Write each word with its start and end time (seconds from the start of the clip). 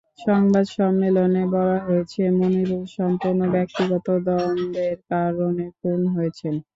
সংবাদ 0.21 0.65
সম্মেলনে 0.75 1.43
বলা 1.53 1.77
হয়েছে, 1.85 2.21
মনিরুল 2.37 2.83
সম্পূর্ণ 2.97 3.41
ব্যক্তিগত 3.55 4.07
দ্বন্দ্বের 4.25 4.97
কারণে 5.09 5.65
খুন 5.77 5.99
হয়েছেন। 6.15 6.53